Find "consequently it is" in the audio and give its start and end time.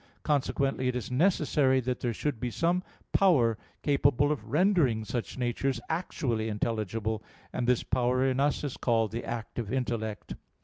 0.23-1.11